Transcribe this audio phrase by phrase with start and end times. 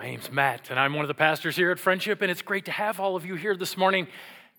[0.00, 2.64] My name's Matt, and I'm one of the pastors here at Friendship, and it's great
[2.64, 4.06] to have all of you here this morning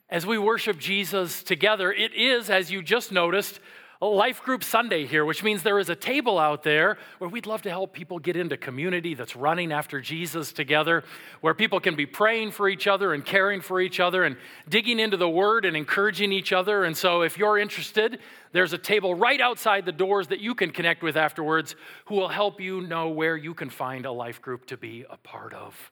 [0.07, 1.91] as we worship Jesus together.
[1.91, 3.59] It is, as you just noticed,
[4.01, 7.45] a life group Sunday here, which means there is a table out there where we'd
[7.45, 11.03] love to help people get into community that's running after Jesus together,
[11.41, 14.99] where people can be praying for each other and caring for each other and digging
[14.99, 16.83] into the word and encouraging each other.
[16.83, 18.17] And so, if you're interested,
[18.53, 21.75] there's a table right outside the doors that you can connect with afterwards
[22.05, 25.17] who will help you know where you can find a life group to be a
[25.17, 25.91] part of.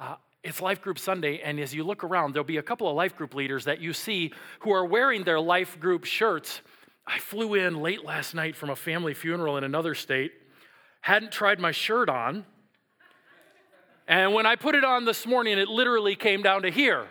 [0.00, 2.96] Uh, it's Life Group Sunday, and as you look around, there'll be a couple of
[2.96, 6.62] life group leaders that you see who are wearing their life group shirts
[7.08, 10.30] I flew in late last night from a family funeral in another state,
[11.00, 12.44] hadn't tried my shirt on.
[14.06, 17.06] And when I put it on this morning, it literally came down to here.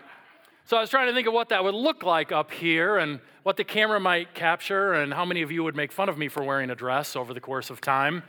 [0.65, 3.19] So I was trying to think of what that would look like up here and
[3.41, 6.27] what the camera might capture and how many of you would make fun of me
[6.27, 8.21] for wearing a dress over the course of time.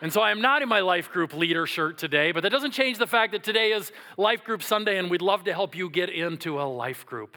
[0.00, 2.70] And so I am not in my life group leader shirt today, but that doesn't
[2.70, 5.90] change the fact that today is Life Group Sunday and we'd love to help you
[5.90, 7.36] get into a life group.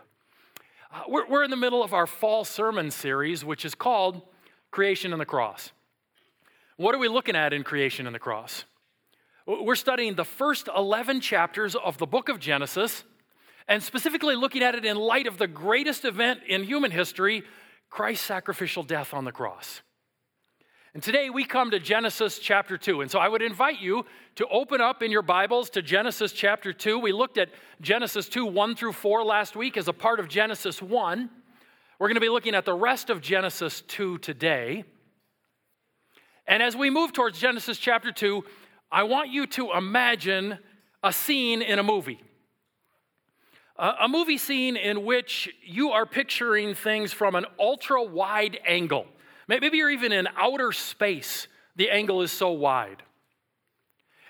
[0.94, 4.22] Uh, we're, we're in the middle of our fall sermon series, which is called
[4.72, 5.72] Creation and the Cross.
[6.76, 8.66] What are we looking at in Creation and the Cross?
[9.48, 13.06] We're studying the first 11 chapters of the book of Genesis,
[13.68, 17.44] and specifically looking at it in light of the greatest event in human history
[17.90, 19.82] Christ's sacrificial death on the cross.
[20.94, 23.00] And today we come to Genesis chapter 2.
[23.00, 26.74] And so I would invite you to open up in your Bibles to Genesis chapter
[26.74, 27.00] 2.
[27.00, 27.48] We looked at
[27.80, 31.30] Genesis 2, 1 through 4 last week as a part of Genesis 1.
[31.98, 34.84] We're going to be looking at the rest of Genesis 2 today.
[36.46, 38.44] And as we move towards Genesis chapter 2,
[38.92, 40.58] I want you to imagine
[41.02, 42.22] a scene in a movie.
[43.78, 49.06] A movie scene in which you are picturing things from an ultra wide angle.
[49.48, 53.04] Maybe you're even in outer space, the angle is so wide.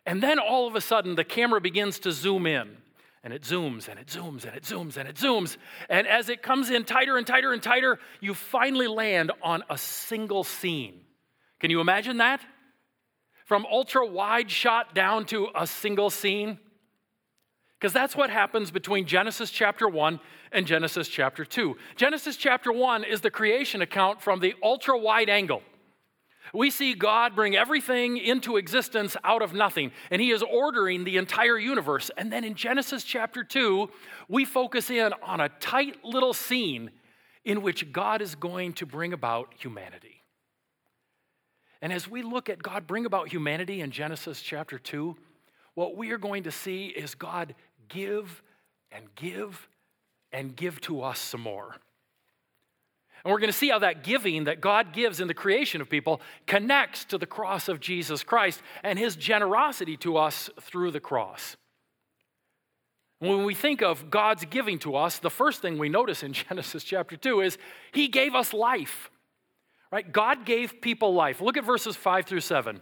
[0.05, 2.77] And then all of a sudden, the camera begins to zoom in.
[3.23, 5.57] And it zooms and it zooms and it zooms and it zooms.
[5.89, 9.77] And as it comes in tighter and tighter and tighter, you finally land on a
[9.77, 11.01] single scene.
[11.59, 12.41] Can you imagine that?
[13.45, 16.57] From ultra wide shot down to a single scene?
[17.81, 20.19] Because that's what happens between Genesis chapter 1
[20.51, 21.75] and Genesis chapter 2.
[21.95, 25.63] Genesis chapter 1 is the creation account from the ultra wide angle.
[26.53, 31.17] We see God bring everything into existence out of nothing, and He is ordering the
[31.17, 32.11] entire universe.
[32.17, 33.89] And then in Genesis chapter 2,
[34.29, 36.91] we focus in on a tight little scene
[37.43, 40.21] in which God is going to bring about humanity.
[41.81, 45.17] And as we look at God bring about humanity in Genesis chapter 2,
[45.73, 47.55] what we are going to see is God
[47.93, 48.41] give
[48.91, 49.67] and give
[50.31, 51.75] and give to us some more.
[53.23, 55.89] And we're going to see how that giving that God gives in the creation of
[55.89, 60.99] people connects to the cross of Jesus Christ and his generosity to us through the
[60.99, 61.55] cross.
[63.19, 66.83] When we think of God's giving to us, the first thing we notice in Genesis
[66.83, 67.57] chapter 2 is
[67.91, 69.11] he gave us life.
[69.91, 70.11] Right?
[70.11, 71.41] God gave people life.
[71.41, 72.81] Look at verses 5 through 7.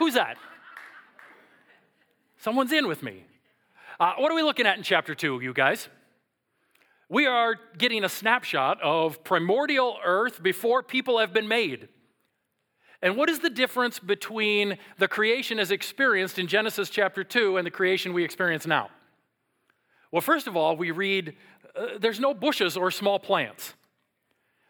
[0.00, 0.38] Who's that?
[2.38, 3.26] Someone's in with me.
[4.00, 5.90] Uh, what are we looking at in chapter 2, you guys?
[7.10, 11.88] We are getting a snapshot of primordial earth before people have been made.
[13.02, 17.66] And what is the difference between the creation as experienced in Genesis chapter 2 and
[17.66, 18.88] the creation we experience now?
[20.10, 21.36] Well, first of all, we read
[21.76, 23.74] uh, there's no bushes or small plants.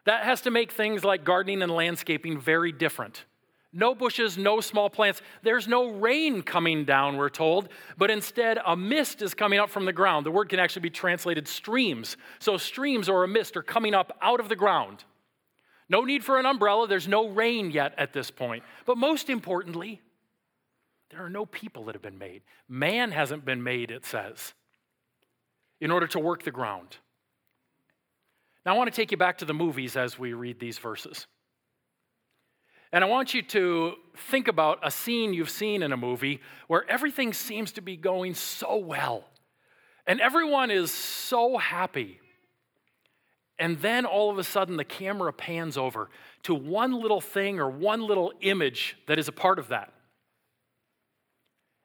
[0.07, 3.27] That has to make things like gardening and landscaping very different.
[3.73, 5.23] No bushes, no small plants.
[5.43, 9.84] There's no rain coming down, we're told, but instead a mist is coming up from
[9.84, 10.27] the ground.
[10.27, 12.17] The word can actually be translated streams.
[12.41, 15.05] So, streams or a mist are coming up out of the ground.
[15.89, 16.89] No need for an umbrella.
[16.89, 18.65] There's no rain yet at this point.
[18.87, 20.01] But most importantly,
[21.11, 22.43] there are no people that have been made.
[22.69, 24.55] Man hasn't been made, it says,
[25.81, 26.97] in order to work the ground.
[28.66, 31.27] Now, I want to take you back to the movies as we read these verses.
[32.92, 36.89] And I want you to think about a scene you've seen in a movie where
[36.91, 39.25] everything seems to be going so well
[40.10, 42.19] and everyone is so happy.
[43.60, 46.09] And then all of a sudden, the camera pans over
[46.42, 49.92] to one little thing or one little image that is a part of that.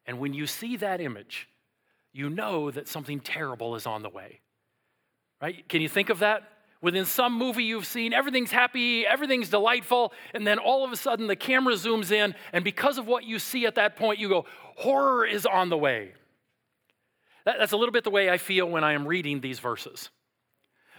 [0.08, 1.48] And when you see that image,
[2.14, 4.40] you know that something terrible is on the way.
[5.40, 5.68] Right?
[5.70, 6.44] Can you think of that?
[6.82, 11.28] Within some movie you've seen, everything's happy, everything's delightful, and then all of a sudden
[11.28, 14.46] the camera zooms in, and because of what you see at that point, you go,
[14.76, 16.14] horror is on the way.
[17.46, 20.10] That's a little bit the way I feel when I am reading these verses.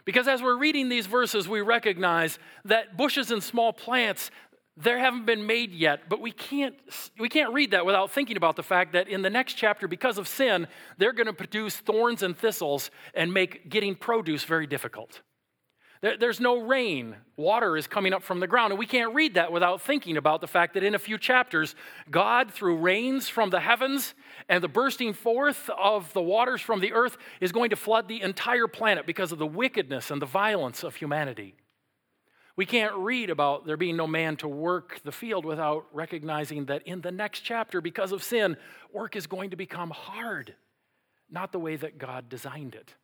[0.05, 4.31] Because as we're reading these verses, we recognize that bushes and small plants,
[4.77, 6.77] there haven't been made yet, but we can't,
[7.19, 10.19] we can't read that without thinking about the fact that in the next chapter, because
[10.19, 10.69] of sin,
[10.99, 15.23] they're going to produce thorns and thistles and make getting produce very difficult.
[16.03, 17.17] There's no rain.
[17.37, 18.73] Water is coming up from the ground.
[18.73, 21.75] And we can't read that without thinking about the fact that in a few chapters,
[22.11, 24.15] God, through rains from the heavens
[24.49, 28.23] and the bursting forth of the waters from the earth, is going to flood the
[28.23, 31.55] entire planet because of the wickedness and the violence of humanity.
[32.57, 36.83] We can't read about there being no man to work the field without recognizing that
[36.87, 38.57] in the next chapter, because of sin,
[38.93, 40.55] work is going to become hard,
[41.31, 42.95] not the way that God designed it.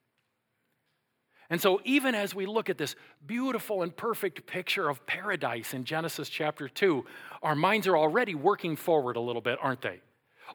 [1.53, 2.97] And so, even as we look at this
[3.27, 7.05] beautiful and perfect picture of paradise in Genesis chapter 2,
[7.43, 10.01] our minds are already working forward a little bit, aren't they?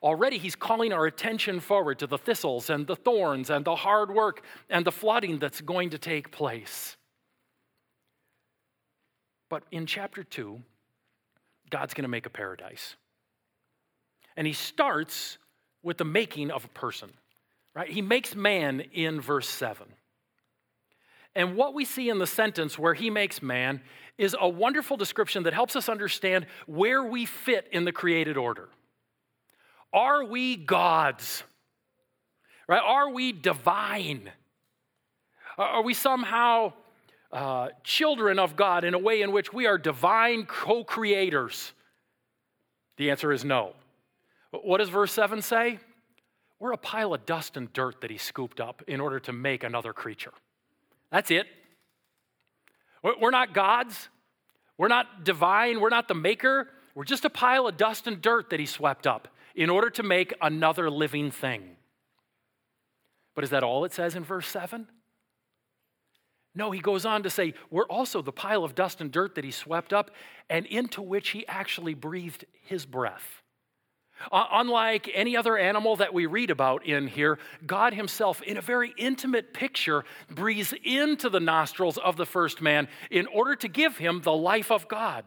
[0.01, 4.09] Already, he's calling our attention forward to the thistles and the thorns and the hard
[4.09, 4.41] work
[4.71, 6.97] and the flooding that's going to take place.
[9.51, 10.59] But in chapter 2,
[11.69, 12.95] God's going to make a paradise.
[14.35, 15.37] And he starts
[15.83, 17.11] with the making of a person,
[17.75, 17.87] right?
[17.87, 19.85] He makes man in verse 7.
[21.37, 23.81] And what we see in the sentence where he makes man
[24.17, 28.69] is a wonderful description that helps us understand where we fit in the created order.
[29.93, 31.43] Are we gods?
[32.67, 32.81] Right?
[32.83, 34.31] Are we divine?
[35.59, 36.73] Are we somehow
[37.31, 41.71] uh, children of God in a way in which we are divine co creators?
[42.97, 43.73] The answer is no.
[44.49, 45.77] What does verse 7 say?
[46.59, 49.63] We're a pile of dust and dirt that he scooped up in order to make
[49.63, 50.33] another creature.
[51.11, 51.47] That's it.
[53.03, 54.09] We're not gods.
[54.77, 55.79] We're not divine.
[55.79, 56.69] We're not the maker.
[56.95, 60.03] We're just a pile of dust and dirt that he swept up in order to
[60.03, 61.75] make another living thing.
[63.35, 64.87] But is that all it says in verse 7?
[66.55, 69.43] No, he goes on to say, We're also the pile of dust and dirt that
[69.43, 70.09] he swept up
[70.49, 73.43] and into which he actually breathed his breath.
[74.31, 78.61] Uh, unlike any other animal that we read about in here, God Himself, in a
[78.61, 83.97] very intimate picture, breathes into the nostrils of the first man in order to give
[83.97, 85.25] him the life of God.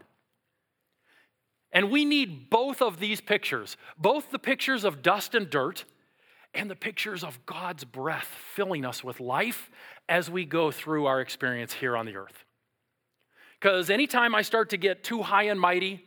[1.73, 5.85] And we need both of these pictures both the pictures of dust and dirt
[6.53, 9.71] and the pictures of God's breath filling us with life
[10.09, 12.45] as we go through our experience here on the earth.
[13.61, 16.07] Because anytime I start to get too high and mighty,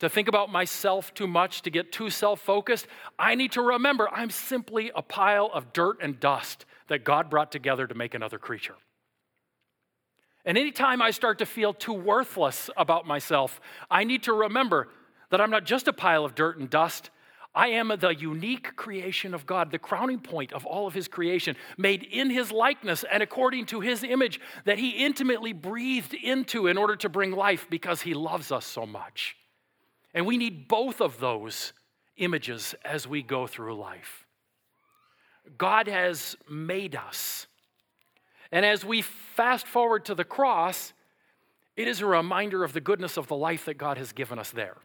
[0.00, 2.86] to think about myself too much, to get too self focused.
[3.18, 7.52] I need to remember I'm simply a pile of dirt and dust that God brought
[7.52, 8.76] together to make another creature.
[10.44, 13.60] And anytime I start to feel too worthless about myself,
[13.90, 14.88] I need to remember
[15.30, 17.10] that I'm not just a pile of dirt and dust.
[17.54, 21.56] I am the unique creation of God, the crowning point of all of His creation,
[21.76, 26.78] made in His likeness and according to His image that He intimately breathed into in
[26.78, 29.36] order to bring life because He loves us so much.
[30.18, 31.72] And we need both of those
[32.16, 34.26] images as we go through life.
[35.56, 37.46] God has made us.
[38.50, 40.92] And as we fast forward to the cross,
[41.76, 44.50] it is a reminder of the goodness of the life that God has given us
[44.50, 44.78] there.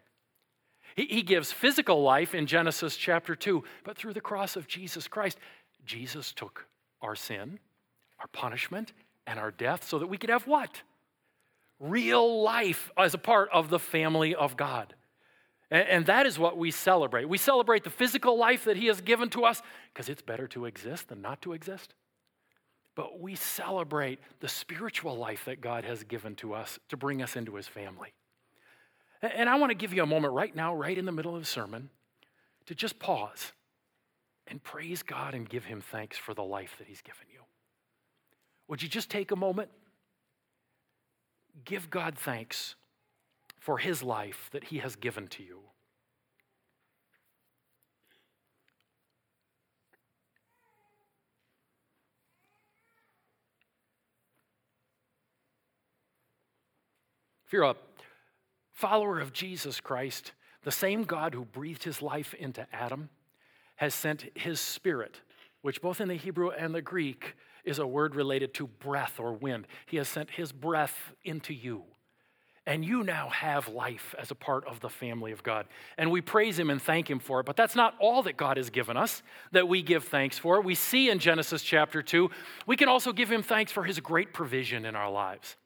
[0.96, 5.40] He, gives physical life in Genesis chapter 2, but through the cross of Jesus Christ,
[5.84, 6.68] Jesus took
[7.02, 7.58] our sin,
[8.20, 8.94] our punishment,
[9.25, 10.84] and our death so that we could have what?
[11.80, 14.94] Real life as a part of the family of God.
[15.74, 17.27] And, and that is what we celebrate.
[17.27, 19.62] We celebrate the physical life that He has given to us
[19.92, 21.96] because it's better to exist than not to exist.
[22.96, 27.36] But we celebrate the spiritual life that God has given to us to bring us
[27.36, 28.13] into His family.
[29.24, 31.42] And I want to give you a moment right now, right in the middle of
[31.42, 31.89] the sermon,
[32.68, 33.51] to just pause
[34.46, 37.39] and praise God and give Him thanks for the life that He's given you.
[38.68, 39.70] Would you just take a moment?
[41.65, 42.75] Give God thanks
[43.63, 45.60] for his life that he has given to you.
[57.46, 57.75] If you're a
[58.74, 63.08] follower of Jesus Christ, the same God who breathed his life into Adam
[63.77, 65.22] has sent his spirit,
[65.62, 69.32] which both in the Hebrew and the Greek is a word related to breath or
[69.32, 69.67] wind.
[69.86, 71.86] He has sent his breath into you.
[72.65, 75.65] And you now have life as a part of the family of God.
[75.98, 77.46] And we praise Him and thank Him for it.
[77.46, 80.62] But that's not all that God has given us that we give thanks for.
[80.62, 82.32] We see in Genesis chapter 2,
[82.65, 85.58] we can also give Him thanks for His great provision in our lives.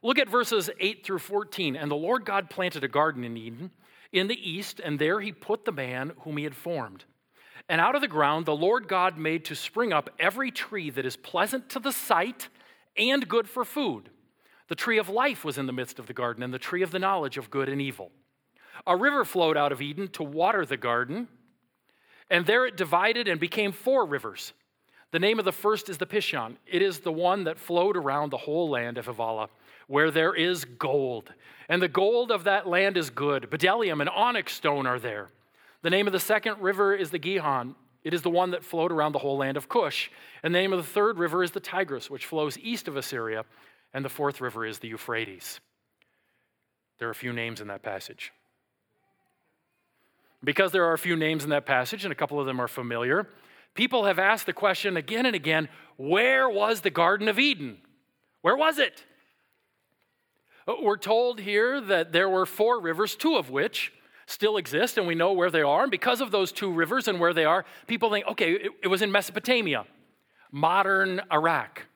[0.00, 1.74] Look at verses 8 through 14.
[1.74, 3.72] And the Lord God planted a garden in Eden
[4.12, 7.04] in the east, and there He put the man whom He had formed.
[7.68, 11.04] And out of the ground the Lord God made to spring up every tree that
[11.04, 12.48] is pleasant to the sight
[12.96, 14.08] and good for food
[14.68, 16.90] the tree of life was in the midst of the garden, and the tree of
[16.90, 18.10] the knowledge of good and evil.
[18.86, 21.28] A river flowed out of Eden to water the garden,
[22.30, 24.52] and there it divided and became four rivers.
[25.10, 26.56] The name of the first is the Pishon.
[26.66, 29.48] It is the one that flowed around the whole land of Havilah,
[29.86, 31.32] where there is gold.
[31.70, 33.48] And the gold of that land is good.
[33.50, 35.28] Bdellium and onyx stone are there.
[35.80, 37.74] The name of the second river is the Gihon.
[38.04, 40.10] It is the one that flowed around the whole land of Cush.
[40.42, 43.44] And the name of the third river is the Tigris, which flows east of Assyria
[43.94, 45.60] and the fourth river is the Euphrates.
[46.98, 48.32] There are a few names in that passage.
[50.42, 52.68] Because there are a few names in that passage, and a couple of them are
[52.68, 53.28] familiar,
[53.74, 57.78] people have asked the question again and again where was the Garden of Eden?
[58.42, 59.04] Where was it?
[60.66, 63.92] Uh, we're told here that there were four rivers, two of which
[64.26, 65.82] still exist, and we know where they are.
[65.82, 68.88] And because of those two rivers and where they are, people think, okay, it, it
[68.88, 69.86] was in Mesopotamia,
[70.52, 71.87] modern Iraq.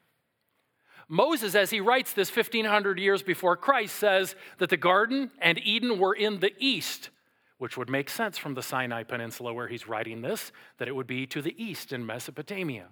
[1.13, 5.99] Moses, as he writes this 1500 years before Christ, says that the garden and Eden
[5.99, 7.11] were in the east,
[7.59, 11.07] which would make sense from the Sinai Peninsula where he's writing this, that it would
[11.07, 12.87] be to the east in Mesopotamia.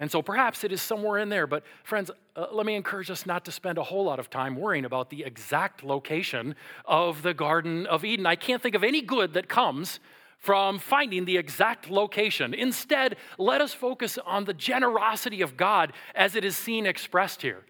[0.00, 1.46] And so perhaps it is somewhere in there.
[1.46, 4.56] But, friends, uh, let me encourage us not to spend a whole lot of time
[4.56, 8.24] worrying about the exact location of the Garden of Eden.
[8.24, 10.00] I can't think of any good that comes
[10.42, 12.52] from finding the exact location.
[12.52, 17.64] Instead, let us focus on the generosity of God as it is seen expressed here.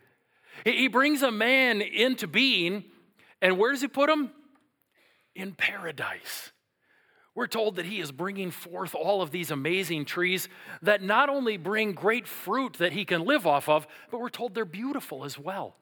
[0.64, 2.85] He brings a man into being,
[3.43, 4.31] and where does he put him?
[5.35, 6.50] In paradise.
[7.35, 10.49] We're told that he is bringing forth all of these amazing trees
[10.81, 14.55] that not only bring great fruit that he can live off of, but we're told
[14.55, 15.76] they're beautiful as well.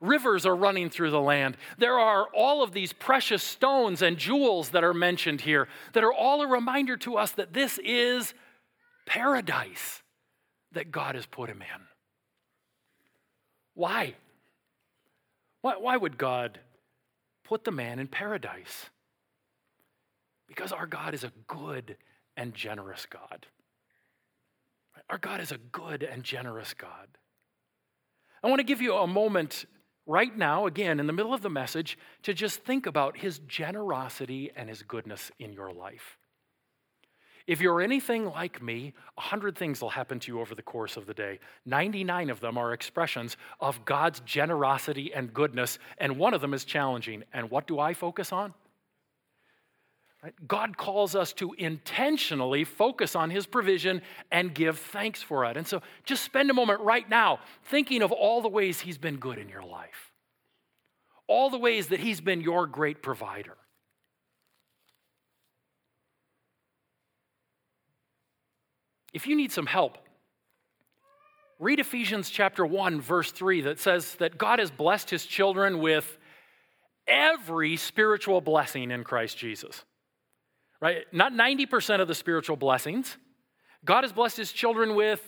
[0.00, 1.56] Rivers are running through the land.
[1.78, 6.12] There are all of these precious stones and jewels that are mentioned here that are
[6.12, 8.34] all a reminder to us that this is
[9.06, 10.02] paradise
[10.72, 11.82] that God has put him in.
[13.74, 14.14] Why?
[15.62, 16.60] Why, why would God
[17.44, 18.90] put the man in paradise?
[20.46, 21.96] Because our God is a good
[22.36, 23.46] and generous God.
[25.08, 27.08] Our God is a good and generous God.
[28.42, 29.66] I want to give you a moment
[30.06, 34.50] right now, again, in the middle of the message, to just think about his generosity
[34.56, 36.16] and his goodness in your life.
[37.46, 41.06] If you're anything like me, 100 things will happen to you over the course of
[41.06, 41.38] the day.
[41.64, 46.64] 99 of them are expressions of God's generosity and goodness, and one of them is
[46.64, 47.22] challenging.
[47.32, 48.52] And what do I focus on?
[50.46, 55.56] God calls us to intentionally focus on His provision and give thanks for it.
[55.56, 59.16] And so just spend a moment right now thinking of all the ways He's been
[59.16, 60.12] good in your life,
[61.26, 63.56] all the ways that He's been your great provider.
[69.12, 69.98] If you need some help,
[71.58, 76.18] read Ephesians chapter 1, verse 3, that says that God has blessed His children with
[77.06, 79.84] every spiritual blessing in Christ Jesus
[80.80, 81.04] right?
[81.12, 83.16] Not 90% of the spiritual blessings.
[83.84, 85.22] God has blessed his children with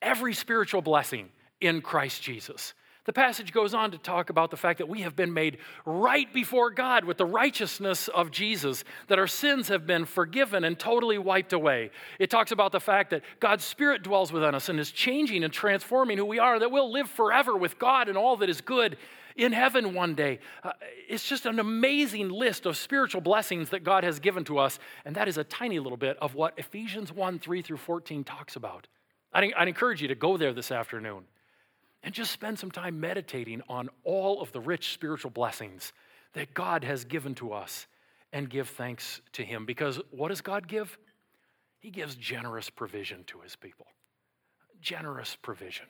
[0.00, 1.28] every spiritual blessing
[1.60, 2.74] in Christ Jesus.
[3.06, 6.32] The passage goes on to talk about the fact that we have been made right
[6.32, 11.16] before God with the righteousness of Jesus, that our sins have been forgiven and totally
[11.16, 11.90] wiped away.
[12.18, 15.52] It talks about the fact that God's Spirit dwells within us and is changing and
[15.52, 18.98] transforming who we are, that we'll live forever with God and all that is good
[19.36, 20.38] in heaven one day.
[20.62, 20.72] Uh,
[21.08, 25.14] it's just an amazing list of spiritual blessings that God has given to us, and
[25.16, 28.88] that is a tiny little bit of what Ephesians 1 3 through 14 talks about.
[29.32, 31.24] I'd, I'd encourage you to go there this afternoon
[32.02, 35.92] and just spend some time meditating on all of the rich spiritual blessings
[36.32, 37.86] that God has given to us
[38.32, 39.66] and give thanks to Him.
[39.66, 40.98] Because what does God give?
[41.78, 43.86] He gives generous provision to His people.
[44.80, 45.86] Generous provision.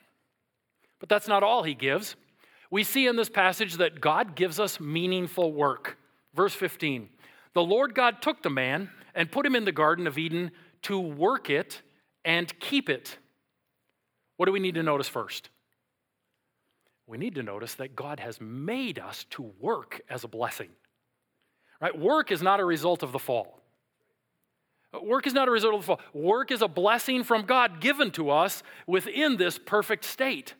[0.99, 2.15] But that's not all He gives
[2.71, 5.97] we see in this passage that God gives us meaningful work.
[6.33, 7.09] Verse 15
[7.53, 10.51] The Lord God took the man and put him in the Garden of Eden
[10.83, 11.81] to work it
[12.25, 13.17] and keep it.
[14.37, 15.49] What do we need to notice first?
[17.05, 20.69] We need to notice that God has made us to work as a blessing.
[21.81, 21.97] Right?
[21.97, 23.59] Work is not a result of the fall.
[25.03, 25.99] Work is not a result of the fall.
[26.13, 30.53] Work is a blessing from God given to us within this perfect state.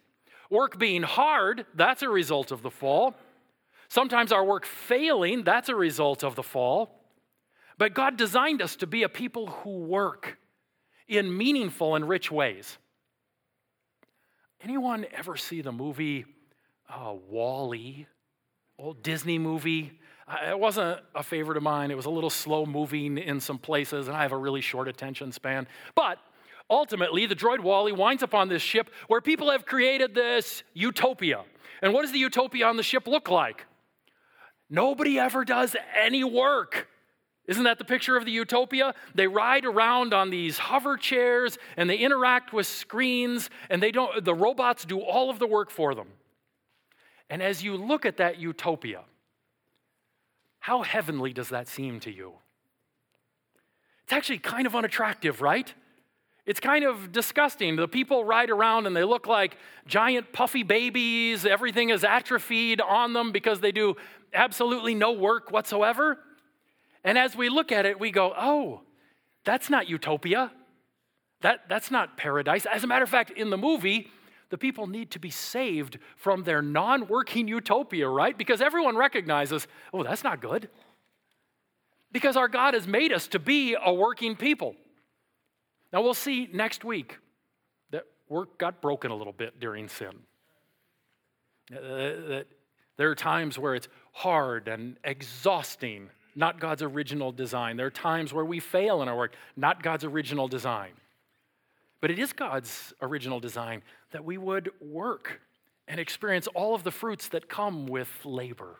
[0.51, 3.15] Work being hard, that's a result of the fall.
[3.87, 6.99] Sometimes our work failing, that's a result of the fall.
[7.77, 10.37] But God designed us to be a people who work
[11.07, 12.77] in meaningful and rich ways.
[14.61, 16.25] Anyone ever see the movie
[16.87, 18.05] uh, WALL-E?
[18.77, 19.99] Old Disney movie.
[20.47, 21.91] It wasn't a favorite of mine.
[21.91, 24.87] It was a little slow moving in some places, and I have a really short
[24.87, 25.67] attention span.
[25.95, 26.19] But
[26.71, 31.43] ultimately, the droid WALL-E winds up on this ship where people have created this utopia.
[31.81, 33.65] And what does the utopia on the ship look like?
[34.69, 36.87] Nobody ever does any work.
[37.47, 38.93] Isn't that the picture of the utopia?
[39.13, 44.23] They ride around on these hover chairs and they interact with screens and they don't
[44.23, 46.07] the robots do all of the work for them.
[47.29, 49.01] And as you look at that utopia,
[50.59, 52.33] how heavenly does that seem to you?
[54.03, 55.73] It's actually kind of unattractive, right?
[56.45, 57.75] It's kind of disgusting.
[57.75, 61.45] The people ride around and they look like giant puffy babies.
[61.45, 63.95] Everything is atrophied on them because they do
[64.33, 66.17] absolutely no work whatsoever.
[67.03, 68.81] And as we look at it, we go, oh,
[69.43, 70.51] that's not utopia.
[71.41, 72.65] That, that's not paradise.
[72.65, 74.09] As a matter of fact, in the movie,
[74.49, 78.37] the people need to be saved from their non working utopia, right?
[78.37, 80.69] Because everyone recognizes, oh, that's not good.
[82.11, 84.75] Because our God has made us to be a working people.
[85.93, 87.17] Now, we'll see next week
[87.91, 90.13] that work got broken a little bit during sin.
[91.71, 92.45] Uh, that
[92.97, 97.77] there are times where it's hard and exhausting not God's original design.
[97.77, 100.91] There are times where we fail in our work, not God's original design.
[101.99, 105.41] But it is God's original design that we would work
[105.87, 108.77] and experience all of the fruits that come with labor.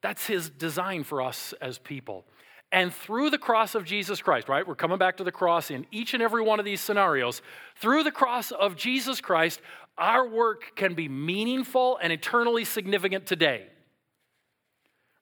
[0.00, 2.24] That's His design for us as people.
[2.70, 4.66] And through the cross of Jesus Christ, right?
[4.66, 7.40] We're coming back to the cross in each and every one of these scenarios.
[7.76, 9.60] Through the cross of Jesus Christ,
[9.96, 13.66] our work can be meaningful and eternally significant today.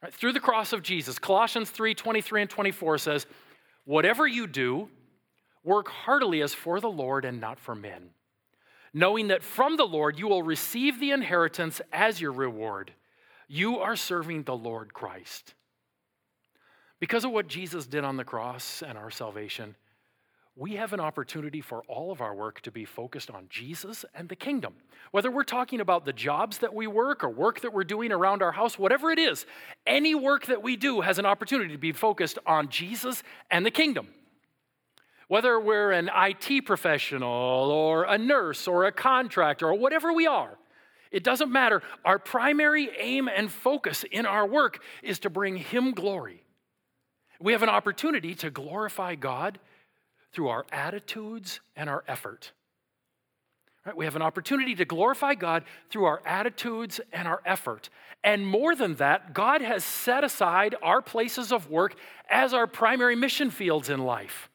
[0.03, 3.27] Right, through the cross of Jesus, Colossians 3 23 and 24 says,
[3.85, 4.89] Whatever you do,
[5.65, 8.11] work heartily as for the Lord and not for men,
[8.93, 12.93] knowing that from the Lord you will receive the inheritance as your reward.
[13.49, 15.55] You are serving the Lord Christ.
[16.99, 19.77] Because of what Jesus did on the cross and our salvation,
[20.59, 24.27] we have an opportunity for all of our work to be focused on Jesus and
[24.31, 24.75] the kingdom.
[25.11, 28.43] Whether we're talking about the jobs that we work or work that we're doing around
[28.43, 29.45] our house, whatever it is,
[29.87, 33.71] any work that we do has an opportunity to be focused on Jesus and the
[33.71, 34.09] kingdom.
[35.29, 40.57] Whether we're an IT professional or a nurse or a contractor or whatever we are,
[41.11, 41.83] it doesn't matter.
[42.03, 46.46] Our primary aim and focus in our work is to bring Him glory.
[47.41, 49.59] We have an opportunity to glorify God
[50.33, 52.53] through our attitudes and our effort.
[53.85, 53.97] Right?
[53.97, 57.89] We have an opportunity to glorify God through our attitudes and our effort.
[58.25, 61.95] And more than that, God has set aside our places of work
[62.29, 64.51] as our primary mission fields in life.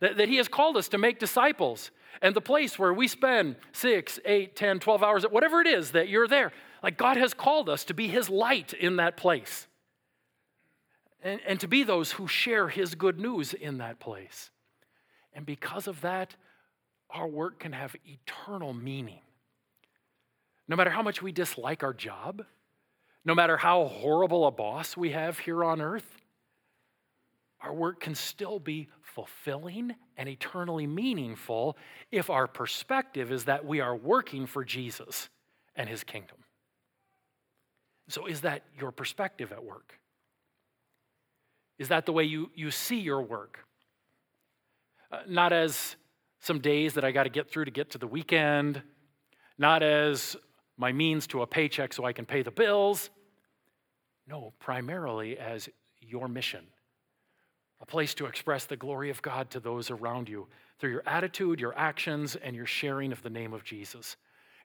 [0.00, 1.90] That, that He has called us to make disciples.
[2.22, 6.08] And the place where we spend six, eight, ten, twelve hours, whatever it is that
[6.08, 9.66] you're there, like God has called us to be His light in that place.
[11.24, 14.50] And, and to be those who share His good news in that place.
[15.32, 16.36] And because of that,
[17.10, 19.20] our work can have eternal meaning.
[20.68, 22.44] No matter how much we dislike our job,
[23.24, 26.06] no matter how horrible a boss we have here on earth,
[27.60, 31.76] our work can still be fulfilling and eternally meaningful
[32.12, 35.30] if our perspective is that we are working for Jesus
[35.74, 36.36] and his kingdom.
[38.08, 39.98] So, is that your perspective at work?
[41.78, 43.58] Is that the way you, you see your work?
[45.10, 45.96] Uh, not as
[46.40, 48.82] some days that I got to get through to get to the weekend,
[49.58, 50.36] not as
[50.76, 53.10] my means to a paycheck so I can pay the bills.
[54.26, 55.68] No, primarily as
[56.00, 56.66] your mission,
[57.80, 61.60] a place to express the glory of God to those around you through your attitude,
[61.60, 64.16] your actions, and your sharing of the name of Jesus.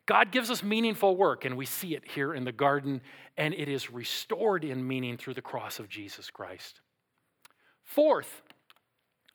[0.06, 3.02] God gives us meaningful work, and we see it here in the garden,
[3.38, 6.82] and it is restored in meaning through the cross of Jesus Christ.
[7.89, 8.43] Fourth,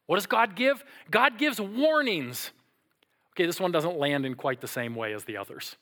[0.07, 0.85] what does God give?
[1.11, 2.53] God gives warnings.
[3.33, 5.75] Okay, this one doesn't land in quite the same way as the others.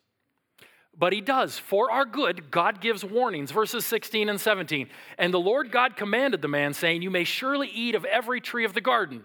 [0.98, 1.58] But he does.
[1.58, 3.50] For our good, God gives warnings.
[3.50, 4.88] Verses 16 and 17.
[5.18, 8.64] And the Lord God commanded the man, saying, You may surely eat of every tree
[8.64, 9.24] of the garden,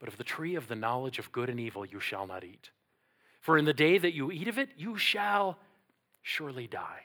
[0.00, 2.70] but of the tree of the knowledge of good and evil you shall not eat.
[3.40, 5.58] For in the day that you eat of it, you shall
[6.22, 7.02] surely die.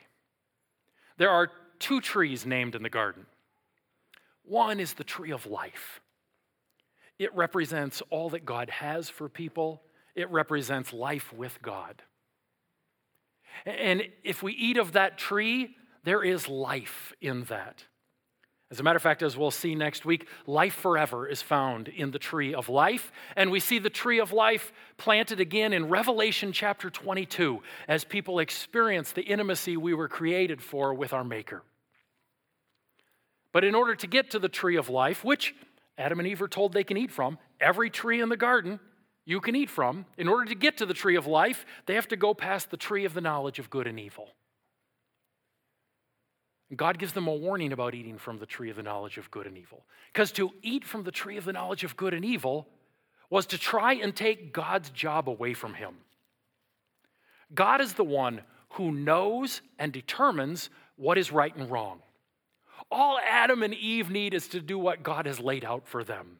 [1.16, 3.26] There are two trees named in the garden.
[4.46, 6.00] One is the tree of life.
[7.18, 9.82] It represents all that God has for people,
[10.14, 12.02] it represents life with God.
[13.64, 17.84] And if we eat of that tree, There is life in that.
[18.70, 22.12] As a matter of fact, as we'll see next week, life forever is found in
[22.12, 23.10] the tree of life.
[23.34, 28.38] And we see the tree of life planted again in Revelation chapter 22 as people
[28.38, 31.64] experience the intimacy we were created for with our Maker.
[33.56, 35.54] But in order to get to the tree of life, which
[35.96, 38.78] Adam and Eve are told they can eat from, every tree in the garden
[39.24, 42.06] you can eat from, in order to get to the tree of life, they have
[42.08, 44.28] to go past the tree of the knowledge of good and evil.
[46.76, 49.46] God gives them a warning about eating from the tree of the knowledge of good
[49.46, 49.86] and evil.
[50.12, 52.68] Because to eat from the tree of the knowledge of good and evil
[53.30, 55.94] was to try and take God's job away from him.
[57.54, 58.42] God is the one
[58.72, 62.02] who knows and determines what is right and wrong.
[62.90, 66.38] All Adam and Eve need is to do what God has laid out for them.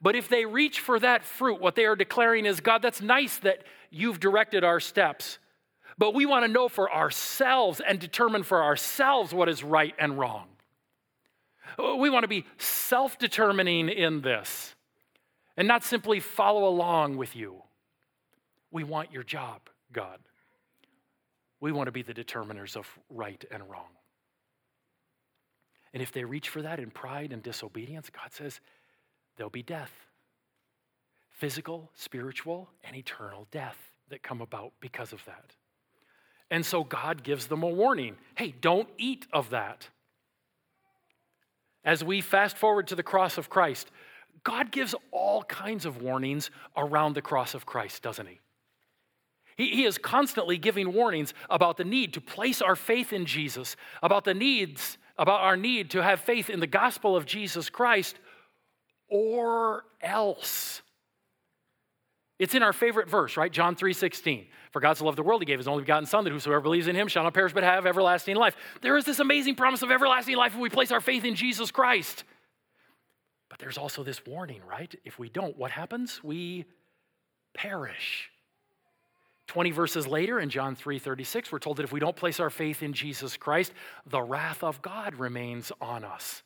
[0.00, 3.38] But if they reach for that fruit, what they are declaring is God, that's nice
[3.38, 5.38] that you've directed our steps.
[5.98, 10.18] But we want to know for ourselves and determine for ourselves what is right and
[10.18, 10.48] wrong.
[11.78, 14.74] We want to be self determining in this
[15.56, 17.62] and not simply follow along with you.
[18.70, 19.60] We want your job,
[19.92, 20.18] God.
[21.60, 23.88] We want to be the determiners of right and wrong.
[25.92, 28.60] And if they reach for that in pride and disobedience, God says
[29.36, 29.92] there'll be death
[31.42, 33.76] physical, spiritual, and eternal death
[34.10, 35.56] that come about because of that.
[36.52, 39.88] And so God gives them a warning hey, don't eat of that.
[41.84, 43.90] As we fast forward to the cross of Christ,
[44.44, 48.38] God gives all kinds of warnings around the cross of Christ, doesn't he?
[49.56, 49.70] he?
[49.70, 54.24] He is constantly giving warnings about the need to place our faith in Jesus, about
[54.24, 58.18] the needs, about our need to have faith in the gospel of Jesus Christ,
[59.08, 60.82] or else.
[62.38, 63.52] It's in our favorite verse, right?
[63.52, 64.46] John 3 16.
[64.72, 66.88] For God so loved the world, he gave his only begotten Son, that whosoever believes
[66.88, 68.56] in him shall not perish but have everlasting life.
[68.80, 71.70] There is this amazing promise of everlasting life when we place our faith in Jesus
[71.70, 72.24] Christ.
[73.48, 74.92] But there's also this warning, right?
[75.04, 76.24] If we don't, what happens?
[76.24, 76.64] We
[77.54, 78.31] perish.
[79.52, 82.82] 20 verses later in John 3:36 we're told that if we don't place our faith
[82.82, 83.74] in Jesus Christ
[84.06, 86.42] the wrath of God remains on us.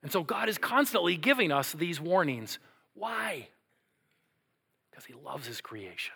[0.00, 2.60] And so God is constantly giving us these warnings.
[2.94, 3.48] Why?
[4.88, 6.14] Because he loves his creation.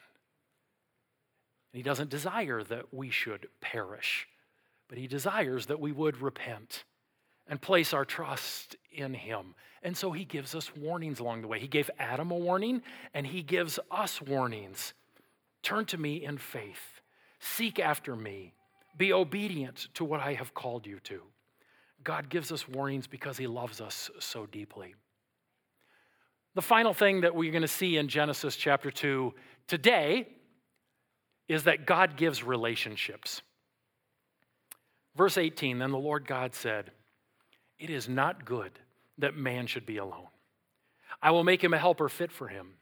[1.72, 4.28] And he doesn't desire that we should perish,
[4.86, 6.84] but he desires that we would repent
[7.48, 9.56] and place our trust in him.
[9.82, 11.58] And so he gives us warnings along the way.
[11.58, 12.82] He gave Adam a warning,
[13.12, 14.94] and he gives us warnings.
[15.62, 17.00] Turn to me in faith,
[17.38, 18.54] seek after me,
[18.96, 21.22] be obedient to what I have called you to.
[22.02, 24.94] God gives us warnings because he loves us so deeply.
[26.54, 29.34] The final thing that we're going to see in Genesis chapter 2
[29.68, 30.26] today
[31.46, 33.42] is that God gives relationships.
[35.16, 36.90] Verse 18 Then the Lord God said,
[37.78, 38.72] It is not good
[39.18, 40.28] that man should be alone.
[41.22, 42.74] I will make him a helper fit for him.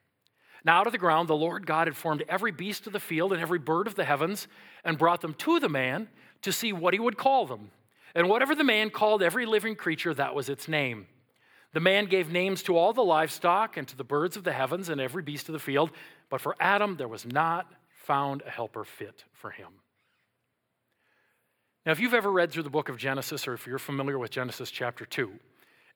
[0.64, 3.32] Now, out of the ground, the Lord God had formed every beast of the field
[3.32, 4.48] and every bird of the heavens
[4.84, 6.08] and brought them to the man
[6.42, 7.70] to see what he would call them.
[8.14, 11.06] And whatever the man called every living creature, that was its name.
[11.72, 14.88] The man gave names to all the livestock and to the birds of the heavens
[14.88, 15.90] and every beast of the field,
[16.30, 17.70] but for Adam there was not
[18.04, 19.68] found a helper fit for him.
[21.84, 24.30] Now, if you've ever read through the book of Genesis, or if you're familiar with
[24.30, 25.30] Genesis chapter 2,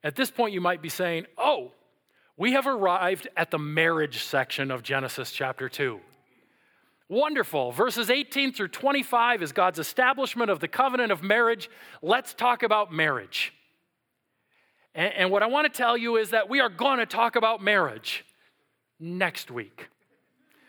[0.04, 1.72] at this point you might be saying, Oh,
[2.36, 6.00] we have arrived at the marriage section of Genesis chapter 2.
[7.08, 7.72] Wonderful.
[7.72, 11.68] Verses 18 through 25 is God's establishment of the covenant of marriage.
[12.00, 13.52] Let's talk about marriage.
[14.94, 17.36] And, and what I want to tell you is that we are going to talk
[17.36, 18.24] about marriage
[18.98, 19.88] next week.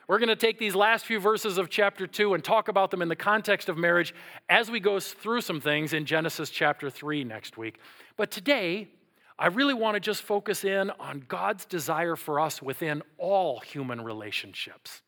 [0.08, 3.02] We're going to take these last few verses of chapter 2 and talk about them
[3.02, 4.14] in the context of marriage
[4.50, 7.80] as we go through some things in Genesis chapter 3 next week.
[8.18, 8.90] But today,
[9.38, 14.02] I really want to just focus in on God's desire for us within all human
[14.02, 15.02] relationships.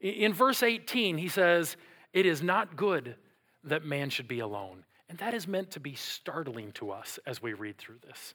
[0.00, 1.76] In verse 18, he says,
[2.12, 3.16] It is not good
[3.64, 4.84] that man should be alone.
[5.08, 8.34] And that is meant to be startling to us as we read through this.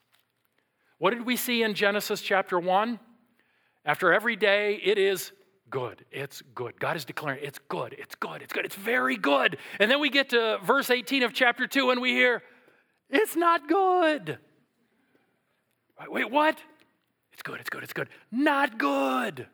[0.98, 3.00] What did we see in Genesis chapter 1?
[3.86, 5.32] After every day, it is
[5.70, 6.06] good.
[6.12, 6.80] It's good.
[6.80, 7.94] God is declaring it's good.
[7.98, 8.42] It's good.
[8.42, 8.66] It's good.
[8.66, 9.58] It's very good.
[9.80, 12.42] And then we get to verse 18 of chapter 2 and we hear,
[13.10, 14.40] it's not good.
[16.08, 16.58] Wait, what?
[17.34, 17.60] It's good.
[17.60, 17.84] It's good.
[17.84, 18.10] It's good.
[18.32, 19.48] Not good.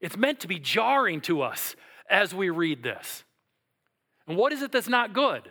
[0.00, 1.76] It's meant to be jarring to us
[2.08, 3.24] as we read this.
[4.26, 5.48] And what is it that's not good?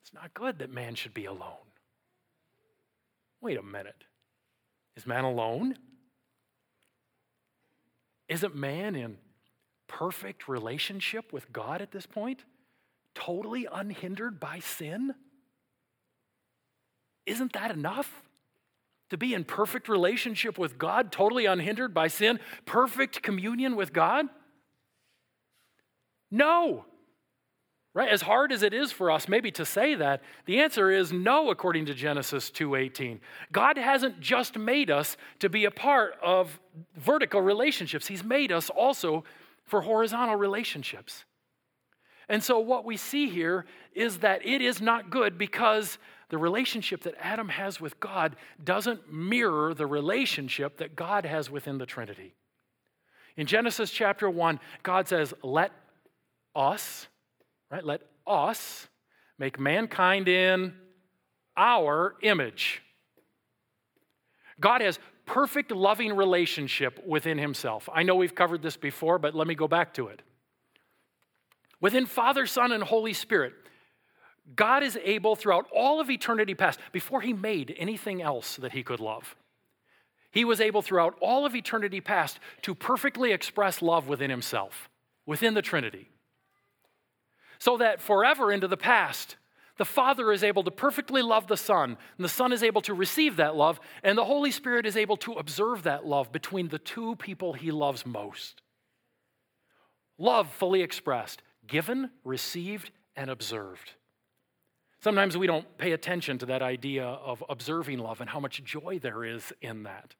[0.00, 1.56] It's not good that man should be alone.
[3.40, 4.04] Wait a minute.
[4.96, 5.76] Is man alone?
[8.28, 9.16] Isn't man in
[9.86, 12.44] perfect relationship with God at this point?
[13.18, 15.14] totally unhindered by sin?
[17.28, 18.22] Isn't that enough?
[19.10, 24.26] To be in perfect relationship with God, totally unhindered by sin, perfect communion with God?
[26.30, 26.84] No.
[27.94, 28.10] Right?
[28.10, 31.50] As hard as it is for us maybe to say that, the answer is no
[31.50, 33.20] according to Genesis 2:18.
[33.50, 36.60] God hasn't just made us to be a part of
[36.94, 38.06] vertical relationships.
[38.06, 39.24] He's made us also
[39.64, 41.24] for horizontal relationships.
[42.28, 43.64] And so what we see here
[43.94, 45.98] is that it is not good because
[46.30, 51.78] the relationship that Adam has with God doesn't mirror the relationship that God has within
[51.78, 52.34] the Trinity.
[53.36, 55.72] In Genesis chapter 1, God says, "Let
[56.54, 57.08] us
[57.70, 57.84] right?
[57.84, 58.88] Let us
[59.38, 60.74] make mankind in
[61.56, 62.82] our image.
[64.60, 67.88] God has perfect loving relationship within himself.
[67.92, 70.22] I know we've covered this before, but let me go back to it.
[71.80, 73.52] Within Father, Son, and Holy Spirit,
[74.54, 78.82] God is able throughout all of eternity past, before he made anything else that he
[78.82, 79.36] could love,
[80.30, 84.88] he was able throughout all of eternity past to perfectly express love within himself,
[85.26, 86.10] within the Trinity
[87.58, 89.36] so that forever into the past,
[89.76, 92.94] the Father is able to perfectly love the Son, and the Son is able to
[92.94, 96.78] receive that love, and the Holy Spirit is able to observe that love between the
[96.78, 98.62] two people he loves most.
[100.18, 103.92] Love fully expressed, given, received, and observed.
[105.00, 108.98] Sometimes we don't pay attention to that idea of observing love and how much joy
[109.00, 110.14] there is in that.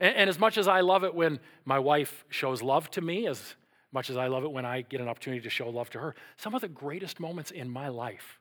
[0.00, 3.26] And, and, as much as I love it when my wife shows love to me,
[3.26, 3.54] as
[3.92, 6.14] much as I love it when I get an opportunity to show love to her.
[6.38, 8.40] Some of the greatest moments in my life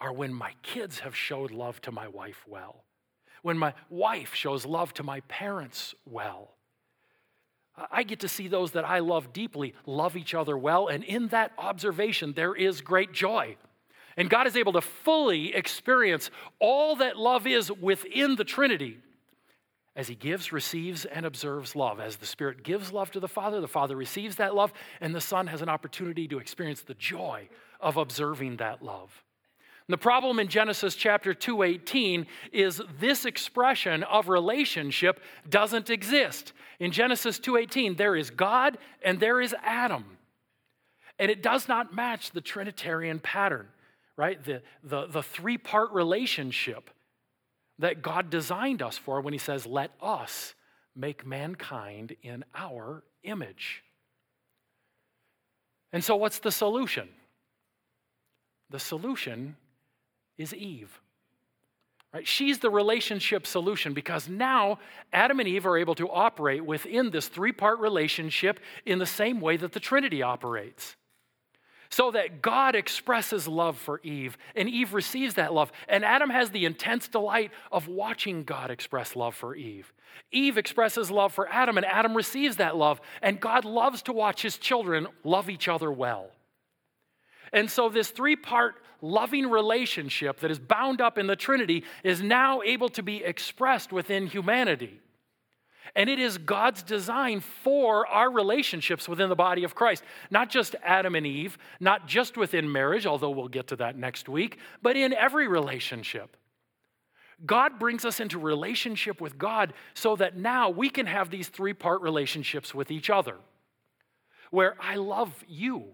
[0.00, 2.84] are when my kids have showed love to my wife well,
[3.42, 6.54] when my wife shows love to my parents well.
[7.90, 11.28] I get to see those that I love deeply love each other well, and in
[11.28, 13.56] that observation, there is great joy.
[14.16, 18.98] And God is able to fully experience all that love is within the Trinity
[19.94, 22.00] as he gives, receives, and observes love.
[22.00, 25.20] As the Spirit gives love to the Father, the Father receives that love, and the
[25.20, 27.48] Son has an opportunity to experience the joy
[27.80, 29.22] of observing that love.
[29.88, 36.52] The problem in Genesis chapter 2:18 is this expression of relationship doesn't exist.
[36.78, 40.16] In Genesis 2:18 there is God and there is Adam.
[41.18, 43.68] And it does not match the trinitarian pattern,
[44.16, 44.42] right?
[44.42, 46.90] The, the, the three-part relationship
[47.78, 50.54] that God designed us for when He says, Let us
[50.94, 53.82] make mankind in our image.
[55.92, 57.08] And so, what's the solution?
[58.70, 59.56] The solution
[60.38, 61.00] is Eve.
[62.12, 62.26] Right?
[62.26, 64.78] She's the relationship solution because now
[65.12, 69.40] Adam and Eve are able to operate within this three part relationship in the same
[69.40, 70.96] way that the Trinity operates
[71.92, 75.70] so that God expresses love for Eve, and Eve receives that love.
[75.86, 79.92] And Adam has the intense delight of watching God express love for Eve.
[80.30, 82.98] Eve expresses love for Adam, and Adam receives that love.
[83.20, 86.30] And God loves to watch his children love each other well.
[87.52, 92.22] And so, this three part loving relationship that is bound up in the Trinity is
[92.22, 95.01] now able to be expressed within humanity.
[95.94, 100.02] And it is God's design for our relationships within the body of Christ.
[100.30, 104.28] Not just Adam and Eve, not just within marriage, although we'll get to that next
[104.28, 106.36] week, but in every relationship.
[107.44, 111.74] God brings us into relationship with God so that now we can have these three
[111.74, 113.36] part relationships with each other,
[114.50, 115.84] where I love you,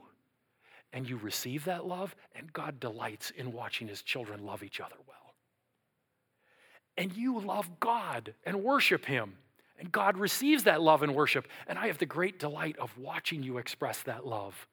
[0.92, 4.96] and you receive that love, and God delights in watching his children love each other
[5.08, 5.16] well.
[6.96, 9.34] And you love God and worship him
[9.78, 11.46] and God receives that love and worship.
[11.66, 14.66] And I have the great delight of watching you express that love.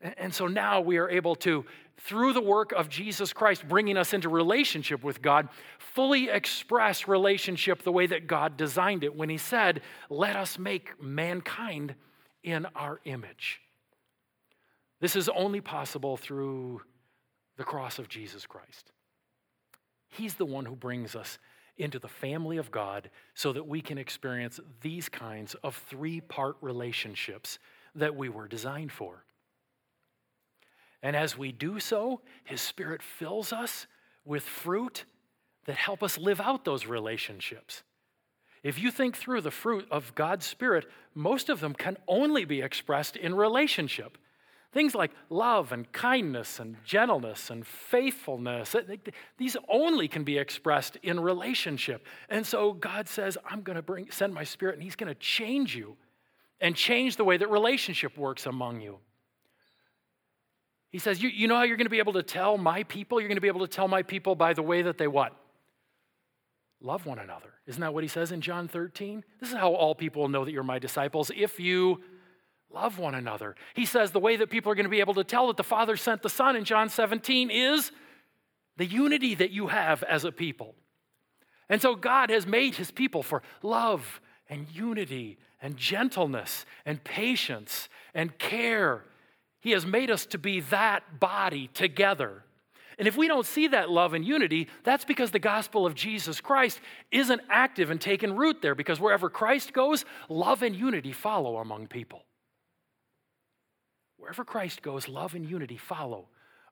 [0.00, 1.64] And so now we are able to,
[1.96, 7.82] through the work of Jesus Christ bringing us into relationship with God, fully express relationship
[7.82, 11.94] the way that God designed it when He said, Let us make mankind
[12.42, 13.60] in our image.
[15.00, 16.82] This is only possible through
[17.56, 18.90] the cross of Jesus Christ.
[20.08, 21.38] He's the one who brings us
[21.76, 26.56] into the family of God so that we can experience these kinds of three part
[26.60, 27.58] relationships
[27.94, 29.24] that we were designed for.
[31.02, 33.86] And as we do so, His Spirit fills us
[34.24, 35.04] with fruit
[35.66, 37.82] that help us live out those relationships.
[38.62, 42.62] If you think through the fruit of God's Spirit, most of them can only be
[42.62, 44.16] expressed in relationship.
[44.72, 48.74] Things like love and kindness and gentleness and faithfulness,
[49.36, 52.06] these only can be expressed in relationship.
[52.30, 55.18] And so God says, I'm going to bring send my spirit and he's going to
[55.20, 55.96] change you
[56.58, 58.98] and change the way that relationship works among you.
[60.88, 63.20] He says, you, you know how you're going to be able to tell my people?
[63.20, 65.34] You're going to be able to tell my people by the way that they what?
[66.80, 67.52] Love one another.
[67.66, 69.22] Isn't that what he says in John 13?
[69.40, 72.00] This is how all people will know that you're my disciples if you
[72.74, 73.54] love one another.
[73.74, 75.64] He says the way that people are going to be able to tell that the
[75.64, 77.92] Father sent the Son in John 17 is
[78.76, 80.74] the unity that you have as a people.
[81.68, 87.88] And so God has made his people for love and unity and gentleness and patience
[88.14, 89.04] and care.
[89.60, 92.44] He has made us to be that body together.
[92.98, 96.40] And if we don't see that love and unity, that's because the gospel of Jesus
[96.40, 96.80] Christ
[97.10, 101.86] isn't active and taken root there, because wherever Christ goes, love and unity follow among
[101.86, 102.24] people.
[104.22, 106.28] Wherever Christ goes, love and unity follow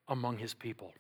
[0.06, 0.94] among his people.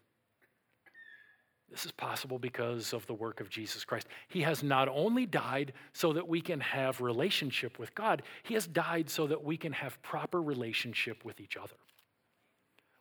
[1.70, 4.08] This is possible because of the work of Jesus Christ.
[4.26, 8.66] He has not only died so that we can have relationship with God, he has
[8.66, 11.76] died so that we can have proper relationship with each other.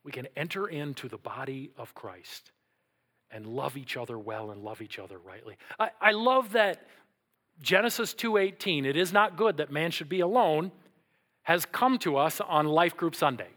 [0.03, 2.51] We can enter into the body of Christ
[3.31, 5.57] and love each other well and love each other rightly.
[5.79, 6.85] I, I love that
[7.59, 10.71] Genesis 2:18, it is not good that man should be alone,
[11.43, 13.49] has come to us on Life Group Sunday.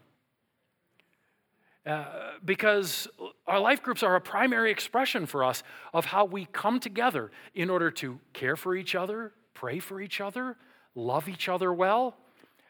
[1.85, 2.05] Uh,
[2.45, 3.09] because
[3.45, 7.69] our life groups are a primary expression for us of how we come together in
[7.69, 10.55] order to care for each other, pray for each other,
[10.95, 12.15] love each other well.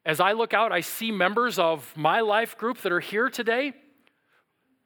[0.04, 3.74] As I look out, I see members of my life group that are here today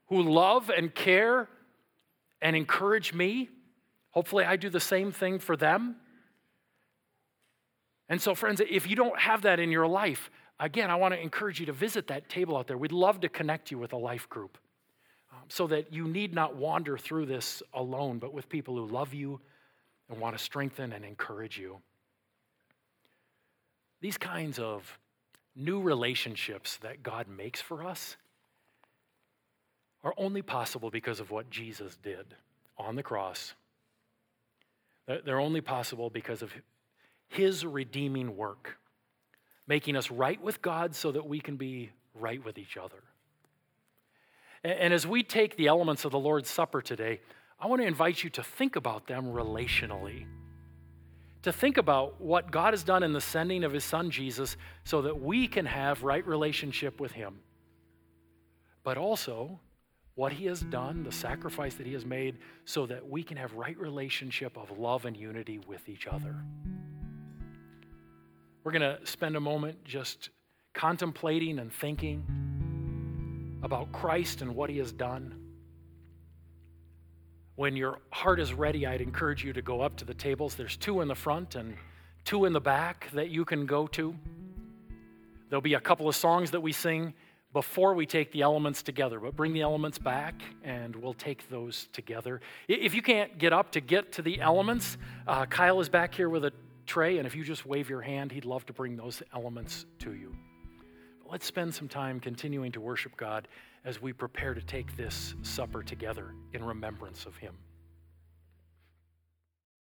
[0.07, 1.47] who love and care
[2.41, 3.49] and encourage me.
[4.11, 5.95] Hopefully, I do the same thing for them.
[8.09, 11.19] And so, friends, if you don't have that in your life, again, I want to
[11.19, 12.77] encourage you to visit that table out there.
[12.77, 14.57] We'd love to connect you with a life group
[15.31, 19.13] um, so that you need not wander through this alone, but with people who love
[19.13, 19.41] you
[20.09, 21.79] and want to strengthen and encourage you.
[23.99, 24.99] These kinds of
[25.55, 28.15] new relationships that God makes for us
[30.03, 32.35] are only possible because of what Jesus did
[32.77, 33.53] on the cross.
[35.07, 36.53] They're only possible because of
[37.27, 38.77] his redeeming work,
[39.67, 43.03] making us right with God so that we can be right with each other.
[44.63, 47.21] And as we take the elements of the Lord's Supper today,
[47.59, 50.25] I want to invite you to think about them relationally.
[51.43, 55.03] To think about what God has done in the sending of his son Jesus so
[55.03, 57.39] that we can have right relationship with him.
[58.83, 59.59] But also
[60.15, 63.53] what he has done, the sacrifice that he has made so that we can have
[63.53, 66.35] right relationship of love and unity with each other.
[68.67, 70.29] We're going to spend a moment just
[70.73, 72.21] contemplating and thinking
[73.63, 75.33] about Christ and what he has done.
[77.55, 80.55] When your heart is ready, I'd encourage you to go up to the tables.
[80.55, 81.77] There's two in the front and
[82.25, 84.13] two in the back that you can go to.
[85.47, 87.13] There'll be a couple of songs that we sing
[87.53, 91.87] before we take the elements together, but bring the elements back and we'll take those
[91.93, 92.41] together.
[92.67, 96.27] If you can't get up to get to the elements, uh, Kyle is back here
[96.27, 96.51] with a
[96.87, 100.13] tray, and if you just wave your hand, he'd love to bring those elements to
[100.13, 100.35] you.
[101.21, 103.47] But let's spend some time continuing to worship God
[103.85, 107.53] as we prepare to take this supper together in remembrance of him.